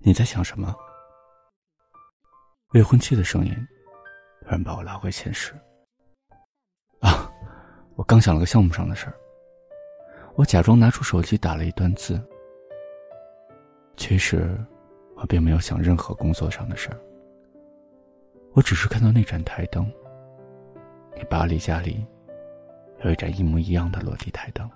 [0.00, 0.74] 你在想什么？
[2.72, 3.52] 未婚妻的声音
[4.42, 5.52] 突然把我拉回现实。
[7.00, 7.28] 啊，
[7.96, 9.14] 我刚想了个项目上的事儿。
[10.36, 12.22] 我假装拿出手机打了一段字。
[13.96, 14.56] 其实，
[15.16, 17.00] 我并没有想任何工作上的事儿。
[18.54, 19.84] 我只是看到那盏台灯。
[21.16, 22.06] 你巴黎家里
[23.02, 24.70] 有一盏一模一样的落地台灯。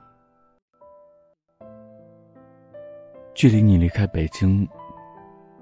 [3.34, 4.68] 距离你离开北京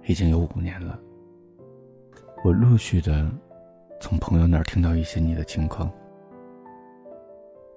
[0.07, 1.01] 已经有五年了。
[2.45, 3.31] 我陆续的
[4.01, 5.91] 从朋友那儿听到一些你的情况。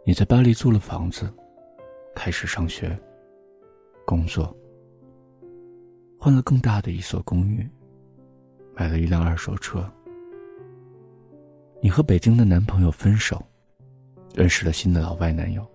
[0.06, 1.32] 你在巴黎租了房子，
[2.16, 2.98] 开始上学、
[4.06, 4.56] 工作，
[6.20, 7.70] 换了更大的一所公寓，
[8.74, 9.90] 买了一辆二手车。
[11.82, 13.42] 你和北京的男朋友分手，
[14.34, 15.66] 认识了新的老外男友。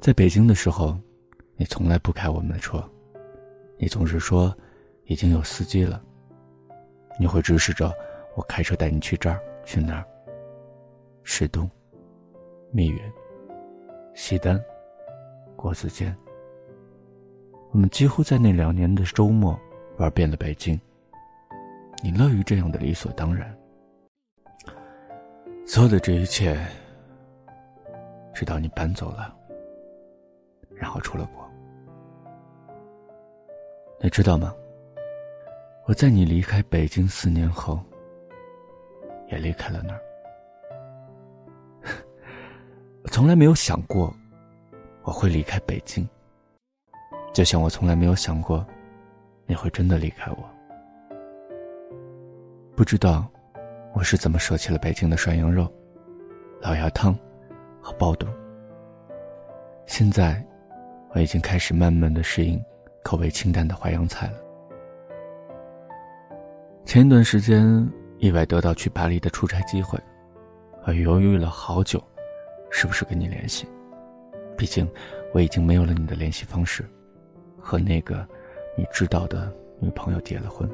[0.00, 0.98] 在北京的时候，
[1.56, 2.82] 你从来不开我们的车，
[3.78, 4.54] 你总是说
[5.04, 6.02] 已经有司机了。
[7.18, 7.92] 你会指使着
[8.34, 10.04] 我开车带你去这儿去那儿。
[11.22, 11.68] 石东、
[12.70, 13.00] 密云、
[14.14, 14.62] 西单、
[15.56, 16.16] 国子监。
[17.72, 19.58] 我们几乎在那两年的周末
[19.98, 20.78] 玩遍了北京。
[22.02, 23.54] 你乐于这样的理所当然。
[25.66, 26.56] 所有的这一切，
[28.32, 29.34] 直到你搬走了，
[30.74, 31.45] 然后出了国。
[34.00, 34.54] 你知道吗？
[35.86, 37.80] 我在你离开北京四年后，
[39.30, 40.00] 也离开了那儿。
[43.02, 44.14] 我从来没有想过
[45.02, 46.08] 我会离开北京，
[47.32, 48.64] 就像我从来没有想过
[49.46, 50.38] 你会真的离开我。
[52.74, 53.26] 不知道。
[53.94, 55.66] 我是怎么舍弃了北京的涮羊肉、
[56.60, 57.18] 老鸭汤
[57.80, 58.26] 和爆肚？
[59.86, 60.46] 现在，
[61.14, 62.62] 我已经开始慢慢的适应
[63.06, 64.34] 口味清淡的淮扬菜了。
[66.84, 69.96] 前一段时间意外得到去巴黎的出差机会，
[70.84, 72.02] 我犹豫了好久，
[72.68, 73.64] 是不是跟你联系？
[74.56, 74.90] 毕竟
[75.32, 76.84] 我已经没有了你的联系方式，
[77.60, 78.26] 和那个
[78.76, 80.68] 你知道的女朋友结了婚。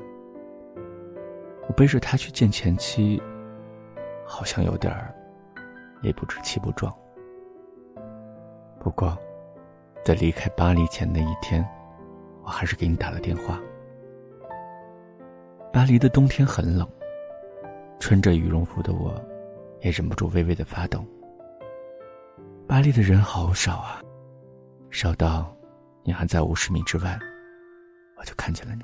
[1.68, 3.22] 我背着他去见前妻，
[4.24, 5.14] 好像有点儿
[6.00, 6.90] 也不知气不壮。
[8.80, 9.18] 不过，
[10.02, 11.62] 在离开巴黎前的一天，
[12.52, 13.58] 还是给你打了电话。
[15.72, 16.86] 巴黎的冬天很冷，
[17.98, 19.14] 穿着羽绒服的我，
[19.80, 21.04] 也忍不住微微的发抖。
[22.68, 24.00] 巴黎的人好少啊，
[24.90, 25.54] 少到
[26.04, 27.18] 你还在五十米之外，
[28.18, 28.82] 我就看见了你。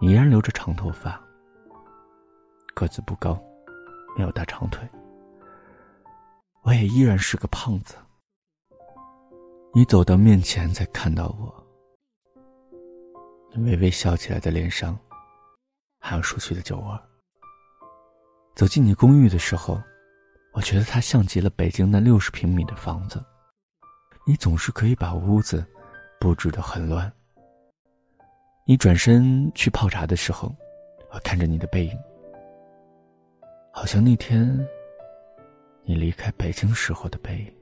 [0.00, 1.20] 你依然留着长头发，
[2.74, 3.40] 个子不高，
[4.16, 4.88] 没有大长腿。
[6.62, 7.94] 我也依然是个胖子。
[9.72, 11.63] 你走到面前，才看到我，
[13.62, 14.98] 微微笑起来的脸上，
[16.00, 17.00] 还有熟悉的酒窝。
[18.56, 19.80] 走进你公寓的时候，
[20.52, 23.24] 我觉得它像极了北京那六十平米的房子。
[24.26, 25.64] 你总是可以把屋子
[26.18, 27.12] 布置的很乱。
[28.66, 30.54] 你转身去泡茶的时候，
[31.12, 31.98] 我看着你的背影，
[33.72, 34.66] 好像那天
[35.84, 37.54] 你离开北京时候的背影。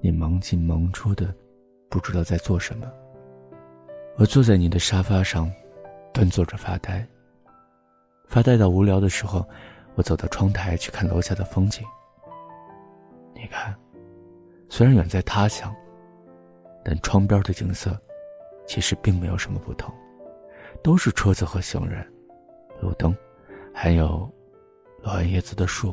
[0.00, 1.32] 你忙进忙出的，
[1.88, 2.90] 不知道在做什么。
[4.16, 5.50] 我坐在你的沙发上，
[6.12, 7.06] 端坐着发呆。
[8.26, 9.46] 发呆到无聊的时候，
[9.94, 11.84] 我走到窗台去看楼下的风景。
[13.34, 13.74] 你看，
[14.68, 15.74] 虽然远在他乡，
[16.84, 17.96] 但窗边的景色。
[18.64, 19.92] 其实并没有什么不同，
[20.84, 22.06] 都是车子和行人，
[22.80, 23.14] 路灯，
[23.74, 24.32] 还有
[25.02, 25.92] 落完叶子的树。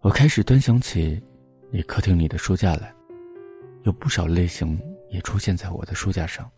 [0.00, 1.22] 我开始端详起
[1.70, 2.92] 你客厅里的书架来，
[3.84, 4.78] 有不少类型
[5.14, 6.50] 也出现在我的书架上。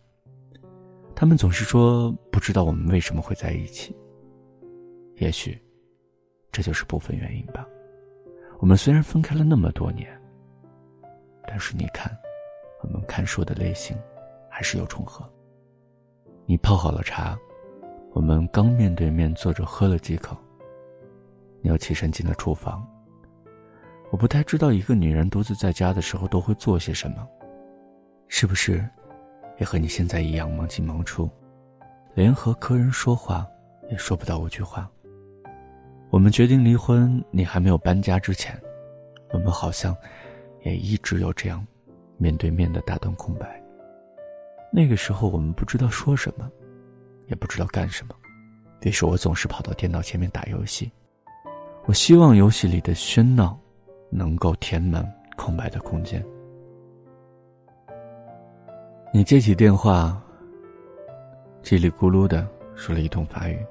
[1.15, 3.95] 他们总是说不知道我们为什么会在一起。
[5.17, 5.61] 也许，
[6.51, 7.65] 这就是部分原因吧。
[8.59, 10.09] 我们虽然分开了那么多年，
[11.47, 12.11] 但是你看。
[12.83, 13.97] 我们看书的类型
[14.47, 15.27] 还是有重合。
[16.45, 17.35] 你泡好了茶，
[18.13, 20.37] 我们刚面对面坐着喝了几口，
[21.59, 22.87] 你又起身进了厨房。
[24.11, 27.27] 我不太知道一个女人独自在家的时候都会做些什么，
[28.27, 28.83] 是不是
[29.59, 31.29] 也和你现在一样忙进忙出，
[32.13, 33.47] 连和客人说话
[33.89, 34.89] 也说不到五句话。
[36.09, 38.59] 我们决定离婚，你还没有搬家之前，
[39.31, 39.95] 我们好像
[40.63, 41.65] 也一直有这样。
[42.19, 43.61] 面对面的大段空白。
[44.73, 46.49] 那个时候，我们不知道说什么，
[47.27, 48.15] 也不知道干什么，
[48.81, 50.91] 于是我总是跑到电脑前面打游戏。
[51.85, 53.55] 我希望游戏里的喧闹
[54.09, 56.25] 能够填满空白的空间。
[59.13, 60.21] 你接起电话，
[61.63, 62.45] 叽里咕噜的
[62.75, 63.65] 说了一通法语，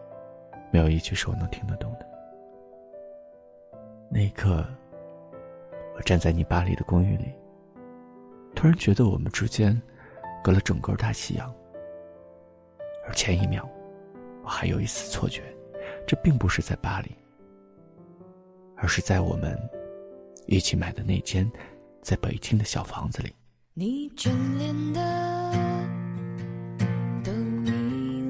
[0.72, 2.06] 没有一句是我能听得懂的。
[4.10, 4.64] 那一刻，
[5.94, 7.34] 我站在你巴黎的公寓里，
[8.54, 9.80] 突然觉得我们之间
[10.42, 11.54] 隔了整个大西洋。
[13.06, 13.68] 而前一秒，
[14.42, 15.42] 我还有一丝错觉，
[16.06, 17.14] 这并不是在巴黎，
[18.74, 19.56] 而是在我们
[20.46, 21.48] 一起买的那间
[22.00, 23.32] 在北京的小房子里。
[23.78, 25.52] 你眷恋的
[27.22, 27.70] 都已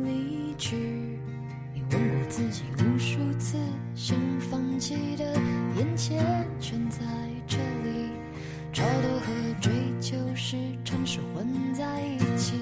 [0.02, 0.75] 离去，
[1.72, 3.56] 你问过自己无数次，
[3.94, 5.25] 想放弃的
[5.76, 6.19] 眼前
[6.58, 6.98] 全在
[7.46, 8.10] 这里，
[8.72, 12.54] 超脱和追求时常是混在一起。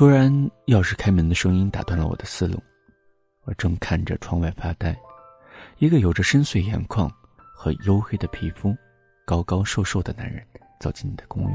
[0.00, 0.32] 突然，
[0.64, 2.58] 钥匙开门的声音打断了我的思路。
[3.44, 4.98] 我正看着窗外发呆，
[5.76, 7.06] 一个有着深邃眼眶
[7.54, 8.74] 和黝黑的皮肤、
[9.26, 10.42] 高高瘦瘦的男人
[10.80, 11.54] 走进你的公寓。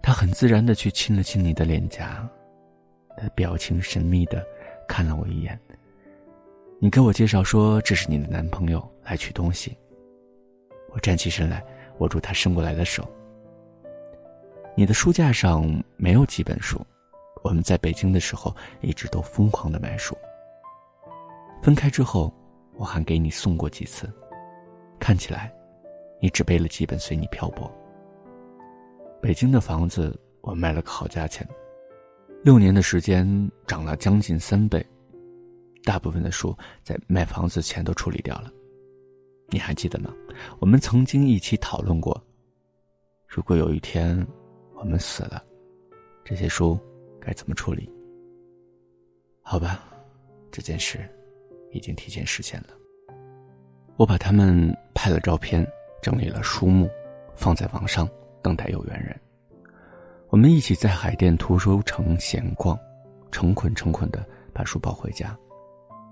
[0.00, 2.24] 他很自然的去亲了亲你的脸颊，
[3.16, 4.40] 他表情神秘的
[4.86, 5.58] 看了我一眼。
[6.78, 9.76] 你给我介绍说这是你的男朋友来取东西。
[10.92, 11.60] 我站起身来，
[11.98, 13.04] 握住他伸过来的手。
[14.76, 16.80] 你的书架上没有几本书。
[17.46, 20.18] 我们在北京的时候，一直都疯狂的买书。
[21.62, 22.34] 分开之后，
[22.74, 24.12] 我还给你送过几次，
[24.98, 25.54] 看起来，
[26.20, 27.70] 你只背了几本随你漂泊。
[29.22, 31.48] 北京的房子我卖了个好价钱，
[32.42, 33.24] 六年的时间
[33.64, 34.84] 涨了将近三倍，
[35.84, 36.52] 大部分的书
[36.82, 38.50] 在卖房子前都处理掉了。
[39.50, 40.12] 你还记得吗？
[40.58, 42.20] 我们曾经一起讨论过，
[43.28, 44.26] 如果有一天
[44.74, 45.40] 我们死了，
[46.24, 46.76] 这些书。
[47.26, 47.90] 该怎么处理？
[49.42, 49.82] 好吧，
[50.52, 51.00] 这件事
[51.72, 52.68] 已经提前实现了。
[53.96, 55.66] 我把他们拍了照片，
[56.00, 56.88] 整理了书目，
[57.34, 58.08] 放在网上，
[58.42, 59.18] 等待有缘人。
[60.28, 62.78] 我们一起在海淀图书城闲逛，
[63.32, 65.36] 成捆成捆的把书抱回家。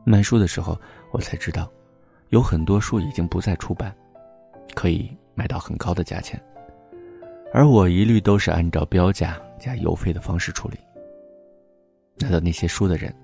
[0.04, 0.76] 卖书的时候，
[1.12, 1.70] 我才知道，
[2.30, 3.94] 有很多书已经不再出版，
[4.74, 6.42] 可以卖到很高的价钱，
[7.52, 10.76] 而我一律都是按照标价加邮费的方式处理。
[12.18, 13.14] 拿到那些书的人，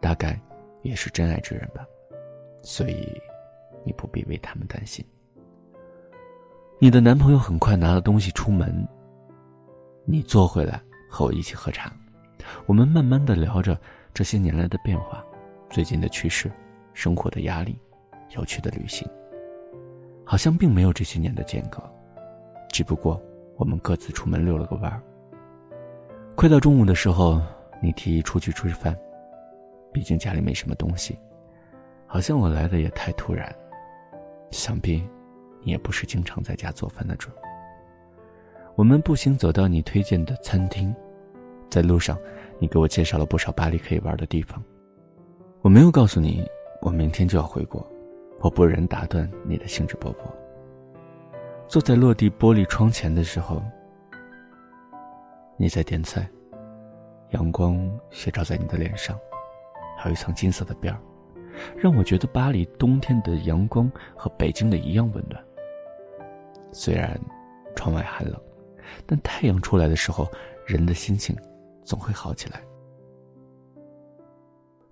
[0.00, 0.38] 大概
[0.82, 1.86] 也是真爱之人吧，
[2.62, 3.06] 所以
[3.84, 5.04] 你不必为他们担心。
[6.78, 8.86] 你的男朋友很快拿了东西出门，
[10.04, 11.92] 你坐回来和我一起喝茶，
[12.66, 13.78] 我们慢慢的聊着
[14.12, 15.24] 这些年来的变化，
[15.68, 16.50] 最近的趋势，
[16.92, 17.78] 生活的压力，
[18.36, 19.08] 有趣的旅行，
[20.24, 21.82] 好像并没有这些年的间隔，
[22.70, 23.20] 只不过
[23.56, 25.00] 我们各自出门溜了个弯儿。
[26.34, 27.40] 快到中午的时候。
[27.80, 28.96] 你提议出去吃饭，
[29.92, 31.18] 毕竟家里没什么东西，
[32.06, 33.54] 好像我来的也太突然。
[34.50, 35.02] 想必
[35.62, 37.30] 你也不是经常在家做饭的主。
[38.76, 40.94] 我们步行走到你推荐的餐厅，
[41.68, 42.18] 在路上，
[42.58, 44.62] 你给我介绍了不少巴黎可以玩的地方。
[45.62, 46.46] 我没有告诉你
[46.80, 47.86] 我明天就要回国，
[48.40, 50.16] 我不忍打断你的兴致勃勃。
[51.68, 53.62] 坐在落地玻璃窗前的时候，
[55.56, 56.28] 你在点菜。
[57.30, 57.78] 阳光
[58.10, 59.18] 斜照在你的脸上，
[59.96, 61.00] 还有一层金色的边儿，
[61.76, 65.42] 让我觉得巴黎冬天的阳光和北京的一样温暖。
[66.72, 67.20] 虽然
[67.74, 68.40] 窗外寒冷，
[69.06, 70.28] 但太阳出来的时候，
[70.66, 71.36] 人的心情
[71.84, 72.60] 总会好起来。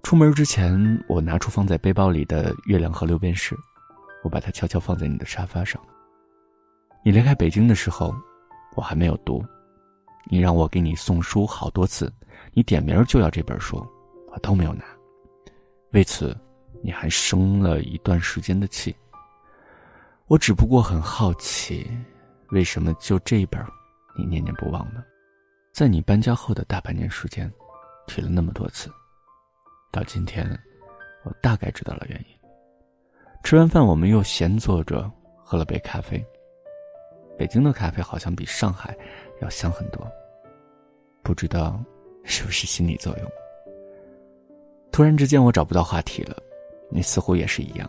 [0.02, 3.54] 出门之前，我拿出放在背包里的《月亮和六便士》，
[4.24, 5.80] 我把它悄悄放在你的沙发上。
[7.04, 8.14] 你离开北京的时候，
[8.74, 9.44] 我还没有读，
[10.24, 12.12] 你让我给你送书好多次。
[12.52, 13.76] 你点名就要这本书，
[14.32, 14.84] 我都没有拿。
[15.92, 16.36] 为此，
[16.82, 18.94] 你还生了一段时间的气。
[20.26, 21.88] 我只不过很好奇，
[22.50, 23.64] 为什么就这一本
[24.16, 25.02] 你念念不忘呢？
[25.72, 27.50] 在你搬家后的大半年时间，
[28.06, 28.90] 提了那么多次，
[29.92, 30.46] 到今天，
[31.24, 32.36] 我大概知道了原因。
[33.44, 36.22] 吃完饭，我们又闲坐着喝了杯咖啡。
[37.38, 38.96] 北京的咖啡好像比上海
[39.40, 40.06] 要香很多，
[41.22, 41.78] 不知道
[42.24, 43.30] 是不是心理作用。
[44.90, 46.36] 突然之间，我找不到话题了，
[46.90, 47.88] 你似乎也是一样。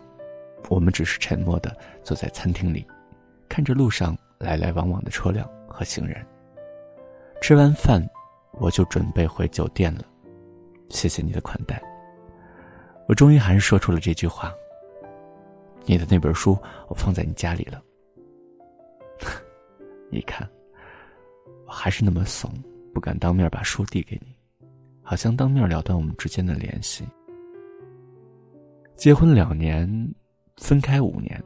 [0.68, 2.86] 我们只是沉默的坐在餐厅里，
[3.48, 6.24] 看着路上来来往往的车辆和行人。
[7.40, 8.00] 吃完饭，
[8.52, 10.04] 我就准备回酒店了。
[10.90, 11.82] 谢谢你的款待。
[13.08, 14.54] 我终于还是说出了这句话。
[15.86, 16.56] 你的那本书，
[16.88, 17.82] 我放在你家里了。
[20.10, 20.48] 你看，
[21.70, 22.52] 我还是那么怂，
[22.92, 24.34] 不敢当面把书递给你，
[25.02, 27.06] 好像当面了断我们之间的联系。
[28.96, 29.88] 结婚两年，
[30.56, 31.40] 分开五年，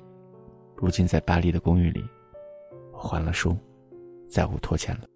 [0.76, 2.02] 如今在巴黎的公寓里，
[2.90, 3.54] 我还了书，
[4.26, 5.06] 再无拖欠了。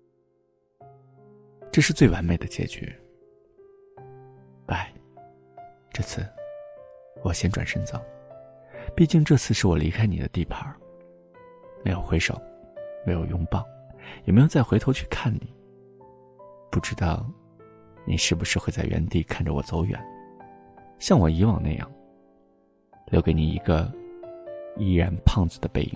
[1.73, 2.95] 这是最完美的结局。
[4.67, 4.93] 拜，
[5.91, 6.23] 这次
[7.25, 7.99] 我先转身走。
[8.95, 10.71] 毕竟这次是我离开你的地盘
[11.83, 12.39] 没有挥手，
[13.07, 13.65] 没有拥抱，
[14.25, 15.53] 也没有再回头去看你。
[16.71, 17.27] 不知道，
[18.07, 19.99] 你是不是会在原地看着我走远，
[20.99, 21.91] 像我以往那样，
[23.07, 23.91] 留给你一个
[24.77, 25.93] 依然胖子的背影，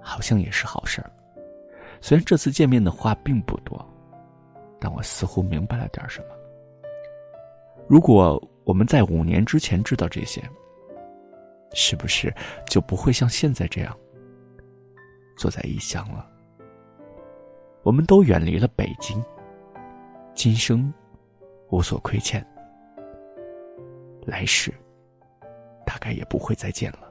[0.00, 1.10] 好像也是好事儿。
[2.00, 3.84] 虽然这次见面的话并不多，
[4.80, 6.26] 但我似乎明白了点什么。
[7.88, 10.42] 如果我们在五年之前知道这些，
[11.74, 12.34] 是不是
[12.66, 13.94] 就不会像现在这样
[15.36, 16.30] 坐在异乡了？
[17.88, 19.24] 我们都远离了北京，
[20.34, 20.92] 今生
[21.70, 22.46] 无所亏欠，
[24.26, 24.70] 来世
[25.86, 27.07] 大概也不会再见了。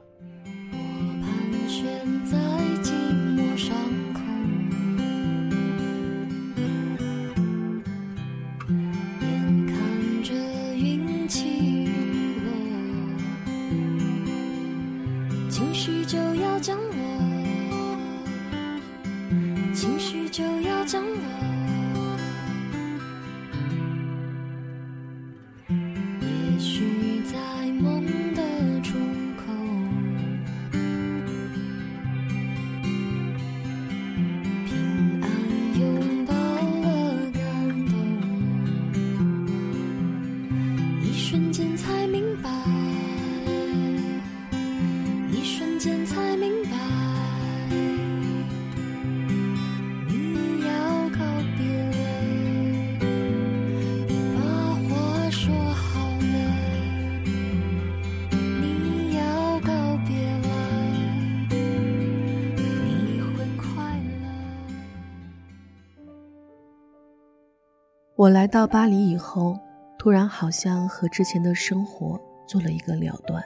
[68.18, 69.56] 我来到巴黎以后，
[69.96, 73.40] 突然好像和之前的生活做了一个了断。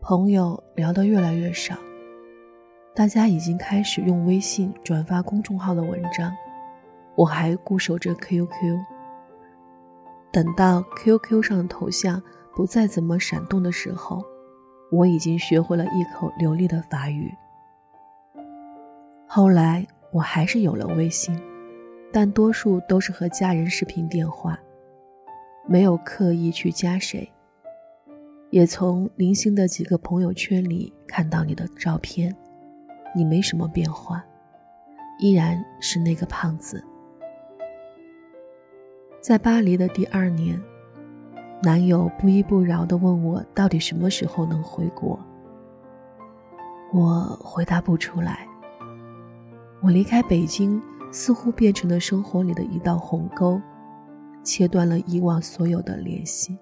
[0.00, 1.76] 朋友聊得越来越少，
[2.94, 6.34] 大家已经开始用微信转发公众号的文章，
[7.14, 8.78] 我还固守着 QQ。
[10.32, 12.22] 等到 QQ 上的头像
[12.56, 14.24] 不再怎么闪动的时候，
[14.90, 17.30] 我已经学会了一口流利的法语。
[19.26, 21.38] 后来我还是有了微信。
[22.12, 24.58] 但多数都是和家人视频电话，
[25.66, 27.30] 没有刻意去加谁。
[28.50, 32.34] 也从零星的几个朋友圈里看到你的照片，
[33.14, 34.24] 你没什么变化，
[35.20, 36.84] 依然是那个胖子。
[39.20, 40.60] 在巴黎的第二年，
[41.62, 45.16] 男友不依不饶地问我到底什么时候能回国。
[46.92, 48.48] 我回答不出来。
[49.80, 50.82] 我离开北京。
[51.10, 53.60] 似乎变成了生活里的一道鸿沟，
[54.42, 56.56] 切断了以往所有的联系。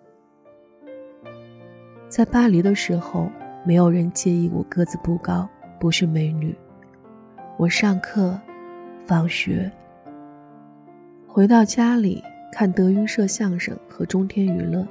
[2.08, 3.30] 在巴黎的时候，
[3.64, 6.56] 没有人介意我个子不高，不是美女。
[7.58, 8.40] 我上课、
[9.04, 9.70] 放学、
[11.26, 14.86] 回到家里看德云社相声和中天娱乐，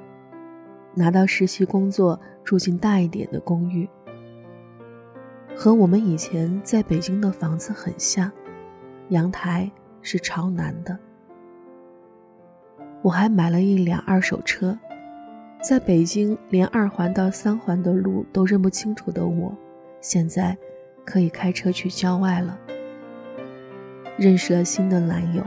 [0.93, 3.89] 拿到实习工作，住进大一点的公寓，
[5.55, 8.31] 和我们以前在北京的房子很像。
[9.09, 9.69] 阳台
[10.01, 10.97] 是朝南的。
[13.01, 14.77] 我还买了一辆二手车，
[15.61, 19.55] 在北京连二环到三环的路都认不清楚的我，
[20.01, 20.57] 现在
[21.05, 22.57] 可以开车去郊外了。
[24.17, 25.43] 认识了新的男友，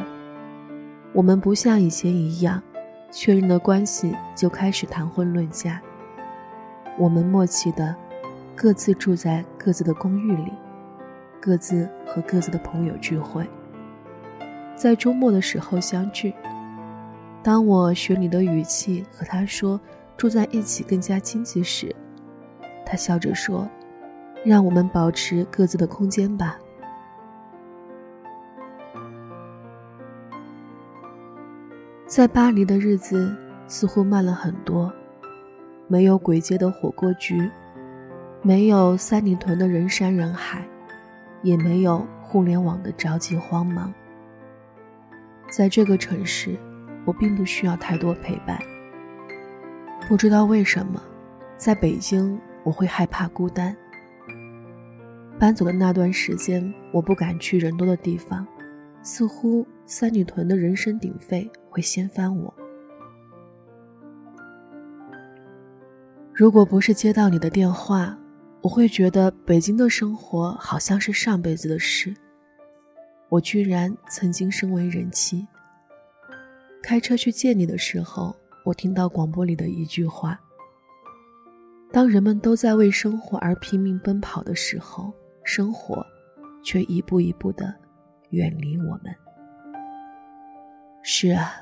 [1.13, 2.63] 我们不像以前一样，
[3.11, 5.83] 确认了关系就开始谈婚论嫁，
[6.97, 7.95] 我们默契的
[8.55, 10.53] 各自住在各自的公寓里，
[11.41, 13.49] 各自和各自的朋友聚会，
[14.77, 16.35] 在周末的时候相聚。
[17.43, 19.81] 当我学你的语气和他说
[20.17, 21.97] 住在一起更加经济时，
[22.85, 23.67] 他笑着说
[24.45, 26.59] ：“让我们保持各自的空间吧。”
[32.07, 33.35] 在巴黎的日子
[33.67, 34.93] 似乎慢了很多，
[35.89, 37.51] 没有鬼街的火锅局，
[38.43, 40.69] 没有三里屯的人山人海，
[41.43, 43.93] 也没有互联网的着急慌忙。
[45.51, 46.59] 在这个城市。
[47.07, 48.59] 我并不需要太多陪伴。
[50.07, 51.03] 不知道为什么，
[51.57, 53.75] 在北京我会害怕孤单。
[55.39, 58.47] 搬走的那段时间，我不敢去人多的地方，
[59.03, 62.53] 似乎三里屯的人声鼎沸会掀翻我。
[66.35, 68.17] 如果不是接到你的电话，
[68.63, 72.15] 我会觉得北京的生活好像是上辈子的事。
[73.31, 75.47] 我居然曾经身为人妻。
[76.83, 80.39] 开车去见你的时候，我听到广播里的一句话
[81.91, 85.13] ：“当人们都在为生活而拼命奔跑的时候，
[85.45, 86.05] 生活
[86.63, 87.75] 却一步一步的
[88.31, 89.15] 远离我们。”
[91.03, 91.53] 是啊，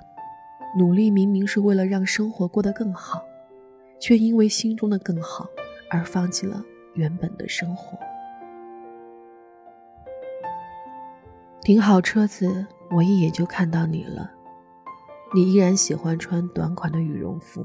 [0.77, 3.25] 努力明明是为了让生活过得更好，
[4.01, 5.49] 却因为心中的更好
[5.91, 6.65] 而放弃了
[6.99, 7.97] 原本的生活。
[11.63, 14.33] 停好车子，我一眼就看到你了。
[15.33, 17.65] 你依然喜欢穿短款的羽绒服，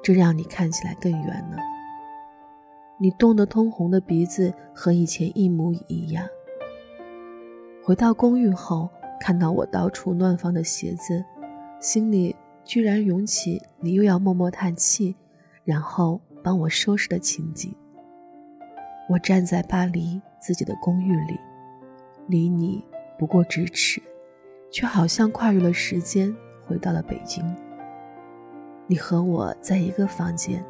[0.00, 1.56] 这让你看起来更圆了。
[3.00, 6.24] 你冻得通红的鼻子和以前一模一样。
[7.82, 11.24] 回到公寓后，看到我到处乱放的鞋子，
[11.80, 15.16] 心里居然涌起你又要默默叹气，
[15.64, 17.74] 然后帮我收拾的情景。
[19.10, 21.36] 我站在巴黎自己的公寓里，
[22.28, 22.80] 离你
[23.18, 24.00] 不过咫尺，
[24.70, 26.32] 却好像跨越了时间。
[26.64, 27.44] 回到了北京。
[28.86, 30.64] 你和我在一个房间，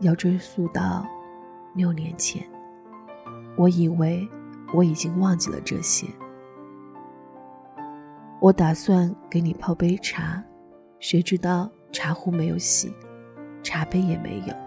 [0.00, 1.06] 要追溯到
[1.74, 2.42] 六年前。
[3.54, 4.26] 我以为
[4.72, 6.06] 我已经忘记了这些。
[8.40, 10.42] 我打算给你泡杯茶，
[10.98, 12.90] 谁知道茶壶没有洗，
[13.62, 14.63] 茶杯也没有。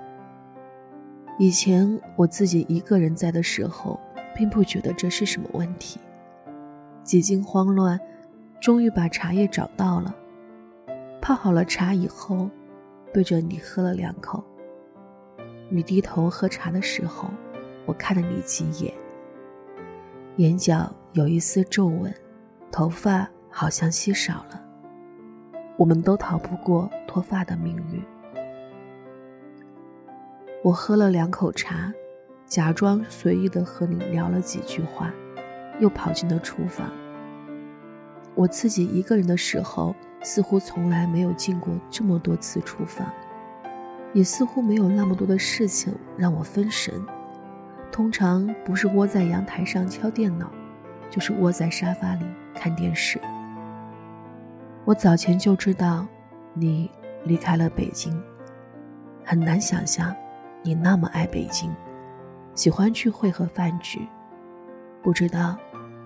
[1.39, 3.99] 以前我自己一个人在的时候，
[4.35, 5.99] 并不觉得这是什么问题。
[7.03, 7.99] 几经慌乱，
[8.59, 10.15] 终于把茶叶找到了。
[11.21, 12.49] 泡好了茶以后，
[13.13, 14.43] 对着你喝了两口。
[15.69, 17.29] 你低头喝茶的时候，
[17.85, 18.91] 我看了你几眼，
[20.37, 22.11] 眼角有一丝皱纹，
[22.71, 24.63] 头发好像稀少了。
[25.77, 28.01] 我们都逃不过脱发的命运。
[30.67, 31.93] 我喝了两口茶，
[32.45, 35.13] 假装随意的和你聊了几句话，
[35.79, 36.91] 又跑进了厨房。
[38.35, 39.95] 我自己一个人的时候。
[40.23, 43.07] 似乎从来没有进过这么多次厨房，
[44.13, 46.91] 也似乎没有那么多的事情让我分神。
[47.91, 50.51] 通常不是窝在阳台上敲电脑，
[51.09, 52.25] 就是窝在沙发里
[52.55, 53.21] 看电视。
[54.85, 56.05] 我早前就知道
[56.53, 56.89] 你
[57.23, 58.19] 离开了北京，
[59.23, 60.13] 很难想象
[60.63, 61.73] 你那么爱北京，
[62.53, 63.99] 喜欢聚会和饭局。
[65.01, 65.57] 不知道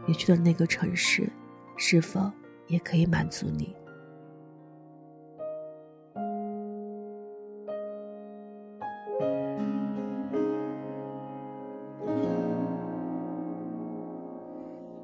[0.05, 1.27] 你去的那个城市，
[1.77, 2.31] 是否
[2.67, 3.75] 也可以满足你？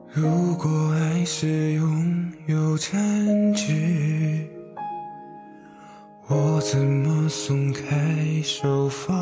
[0.10, 4.50] 如果爱是拥有占据，
[6.28, 9.17] 我怎么松开手放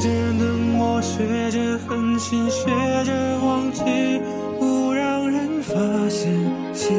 [0.00, 2.66] 着冷漠，学着狠心，学
[3.04, 3.82] 着忘记，
[4.58, 5.74] 不让人发
[6.08, 6.32] 现
[6.72, 6.94] 心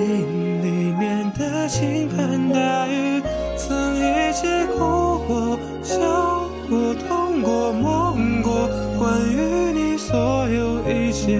[0.62, 3.22] 里面的倾盆大雨。
[3.58, 11.40] 曾一起哭过、笑过、痛过、梦过，关于你所有一切，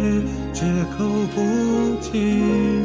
[0.54, 0.66] 绝
[0.98, 1.42] 口不。
[2.02, 2.84] 提。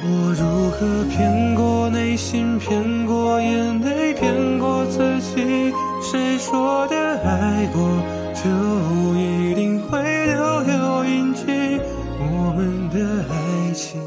[0.00, 5.72] 我如何骗过内心，骗过眼泪，骗过自己？
[6.00, 6.86] 谁说
[7.72, 8.02] 过
[8.34, 8.48] 就
[9.16, 11.44] 一定会留有印记？
[12.20, 14.00] 我们的爱情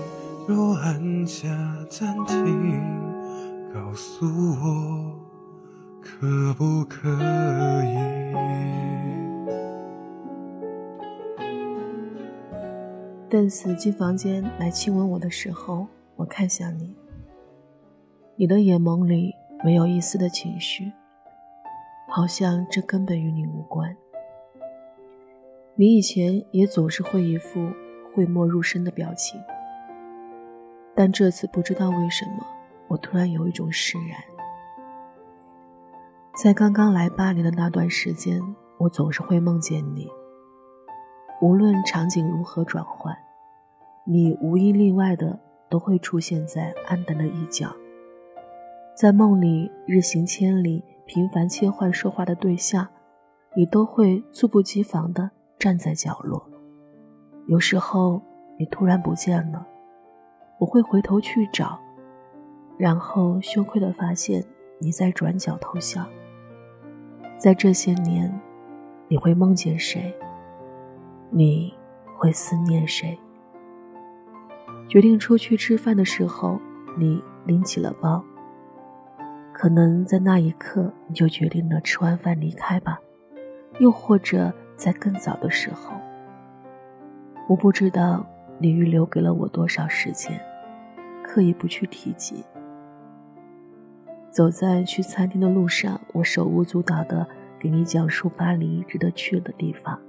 [0.48, 1.48] 若按下
[1.90, 2.82] 暂停，
[3.74, 5.16] 告诉我
[6.02, 7.10] 可不可
[7.84, 7.96] 以？
[13.30, 16.94] 邓死进房间来亲吻我的时候，我看向你，
[18.36, 20.92] 你的眼眸里没有一丝的情绪，
[22.14, 23.96] 好像这根本与你无关。
[25.76, 27.72] 你以前也总是会一副
[28.14, 29.40] 讳莫如深的表情，
[30.94, 32.46] 但这次不知道为什么，
[32.90, 34.20] 我突然有一种释然。
[36.36, 38.42] 在刚刚来巴黎的那段时间，
[38.78, 40.10] 我总是会梦见你。
[41.42, 43.18] 无论场景如何转换，
[44.06, 47.74] 你无一例外的都会出现在暗淡的一角。
[48.98, 52.88] 在梦里日行千里、频繁切换说话的对象，
[53.54, 56.42] 你都会猝不及防的站在角落。
[57.48, 58.22] 有时候
[58.58, 59.68] 你突然不见了，
[60.58, 61.78] 我会回头去找，
[62.78, 64.42] 然后羞愧的发现
[64.80, 66.08] 你在转角偷笑。
[67.38, 68.34] 在这些年，
[69.10, 70.16] 你会梦见谁？
[71.30, 71.74] 你
[72.16, 73.20] 会思念谁？
[74.88, 76.58] 决定出去吃饭的时候，
[76.98, 78.24] 你拎起了包。
[79.62, 83.00] 可能在那一刻，你就决定了吃完饭离开吧，
[83.78, 85.94] 又或者在更早的时候。
[87.48, 88.26] 我不知道
[88.58, 90.42] 你预留给了我多少时间，
[91.24, 92.44] 刻意不去提及。
[94.32, 97.28] 走在去餐厅的路上，我手舞足蹈的
[97.60, 100.02] 给你讲述巴黎值得去的地方。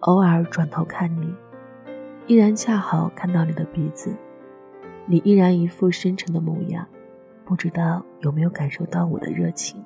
[0.00, 1.32] 偶尔转头看你，
[2.26, 4.12] 依然恰好看到你的鼻子，
[5.06, 6.84] 你依然一副深沉的模样，
[7.48, 9.82] 不知道有没有感受到我的热情。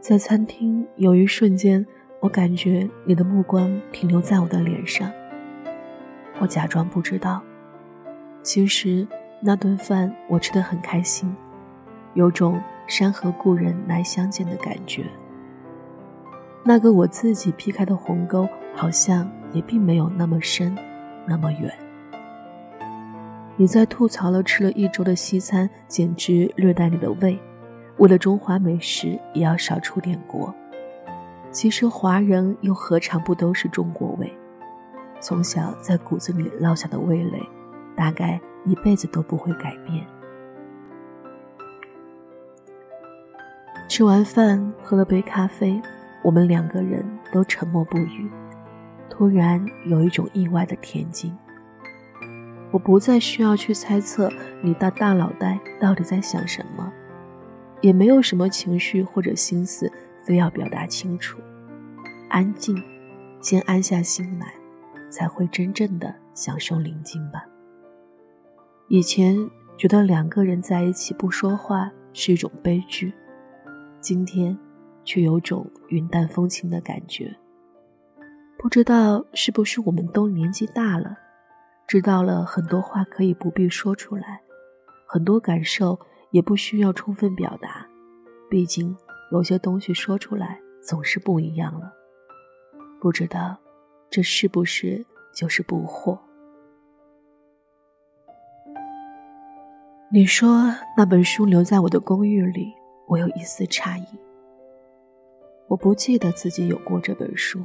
[0.00, 1.86] 在餐厅有一瞬间，
[2.20, 5.12] 我感觉你的目光停留在我的脸上，
[6.38, 7.42] 我假装不知道，
[8.42, 9.06] 其实
[9.42, 11.36] 那顿饭我吃的很开心，
[12.14, 12.58] 有种。
[12.86, 15.04] 山河故人来相见的感觉。
[16.64, 20.76] 那个我自己劈开的鸿沟，好像也并没有那么深，
[21.24, 21.72] 那么远。
[23.60, 27.38] 你在吐槽了吃了一周的西餐简直虐待你的胃，
[27.98, 30.54] 为了中华美食也要少出点国。
[31.50, 34.32] 其实华人又何尝不都是中国胃？
[35.20, 37.38] 从小在骨子里烙下的味蕾，
[37.94, 40.06] 大概一辈子都不会改变。
[43.90, 45.78] 吃完饭，喝了杯咖啡，
[46.22, 48.26] 我们两个人都沉默不语。
[49.10, 51.36] 突然有一种意外的恬静。
[52.72, 54.30] 我不再需要去猜测
[54.62, 56.92] 你的大脑袋到底在想什么，
[57.80, 59.90] 也没有什么情绪或者心思
[60.24, 61.38] 非要表达清楚。
[62.28, 62.80] 安静，
[63.40, 64.54] 先安下心来，
[65.10, 67.44] 才会真正的享受宁静吧。
[68.88, 69.36] 以前
[69.76, 73.12] 觉得两个人在一起不说话是一种悲剧。
[74.00, 74.56] 今天，
[75.04, 77.34] 却有种云淡风轻的感觉。
[78.58, 81.16] 不知道是不是我们都年纪大了，
[81.90, 84.40] 知道了很多话可以不必说出来，
[85.08, 85.98] 很多感受
[86.30, 87.84] 也不需要充分表达。
[88.48, 88.96] 毕竟
[89.32, 91.92] 有些东西说出来总是不一样了。
[93.00, 93.58] 不知道，
[94.08, 96.16] 这是不是就是不惑？
[100.12, 102.72] 你说那本书留在我的公寓里。
[103.08, 104.06] 我有一丝诧异，
[105.66, 107.60] 我不记得自己有过这本书，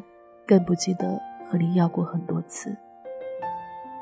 [0.48, 2.76] 更不记得和你要过很多次。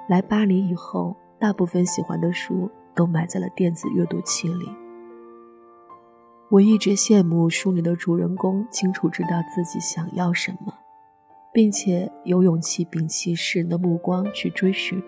[0.08, 4.70] 来巴黎以后，大部分喜欢的书都埋在了电子阅读器里。
[6.50, 10.74] 我一直羡慕书里的主人公清楚知道自己想要什么，
[11.52, 15.02] 并且有勇气摒弃世人的目光去追寻。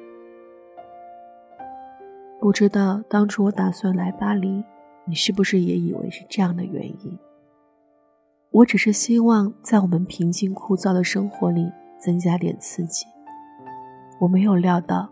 [2.39, 4.63] 不知道当初我打算来巴黎。
[5.07, 7.19] 你是不是也以为是这样的原因？
[8.49, 13.05] 我只是希望在我们平静枯燥的生活里增加点刺激。
[14.19, 15.07] 我没有料到，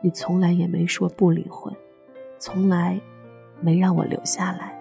[0.00, 1.74] 你从来也没说不离婚，
[2.38, 3.00] 从来
[3.60, 4.76] 没让我留下来，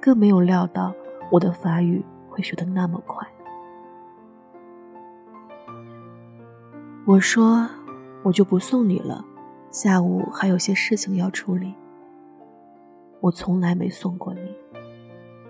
[0.00, 0.92] 更没有料到
[1.30, 3.26] 我的法语会学得那么快。
[7.06, 7.68] 我说，
[8.22, 9.24] 我就不送你了，
[9.70, 11.74] 下午还有些事情要处理。
[13.20, 14.40] 我从来没送过你，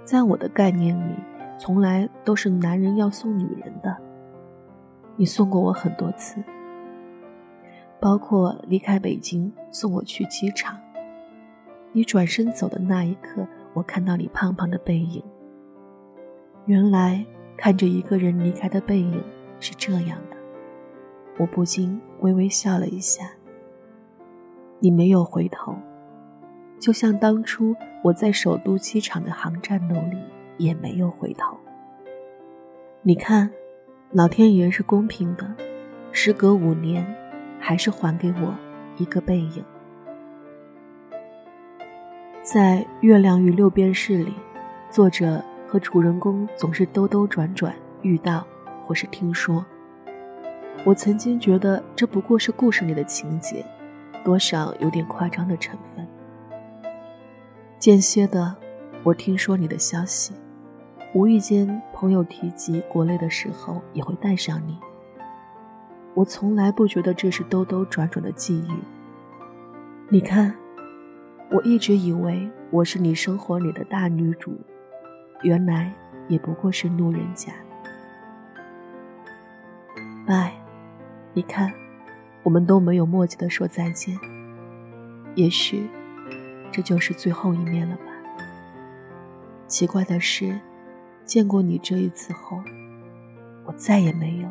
[0.05, 1.15] 在我的概念里，
[1.59, 3.97] 从来都是男人要送女人的。
[5.17, 6.43] 你送过我很多次，
[8.05, 10.79] 包括离开北京送我去机场。
[11.91, 15.25] 你转身走的那一刻，我看到你胖胖的背影。
[16.67, 17.25] 原来
[17.57, 19.25] 看着一个人离开的背影
[19.59, 20.37] 是这样的，
[21.39, 23.31] 我不禁微微笑了一下。
[24.81, 25.75] 你没有回头，
[26.79, 30.19] 就像当初我在首都机场的航站楼里
[30.59, 31.57] 也没有回头。
[33.01, 33.51] 你看。
[34.13, 35.57] 老天爷是公平的，
[36.13, 37.05] 时隔五年，
[37.67, 38.55] 还是还给我
[38.99, 39.65] 一个背影。
[42.43, 44.35] 在《月亮与六便士》里，
[44.91, 48.47] 作者和主人公总是兜兜转转遇到
[48.83, 49.65] 或是听说。
[50.85, 53.65] 我曾经觉得这不过是故事里的情节，
[54.23, 56.07] 多少有点夸张的成分。
[57.79, 58.55] 间歇的，
[59.03, 60.35] 我听说你的消息。
[61.15, 64.79] 无意间，朋友提及国内的时候，也会带上你。
[66.15, 68.75] 我从来不觉得这是兜兜转转的际遇。
[70.09, 70.55] 你看，
[71.51, 74.59] 我一直以为我是你生活里的大女主，
[75.43, 75.93] 原来
[76.29, 77.53] 也不过是路人甲。
[80.27, 80.55] 拜，
[81.33, 81.73] 你看，
[82.43, 84.19] 我们都没有默契的说再见。
[85.35, 85.89] 也许，
[86.71, 88.03] 这就是最后一面了吧。
[89.67, 90.59] 奇怪的是。
[91.25, 92.63] 见过你这一次后，
[93.65, 94.49] 我再也没有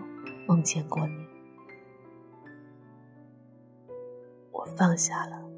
[0.47, 1.22] 梦见过你。
[4.65, 5.52] 放下了。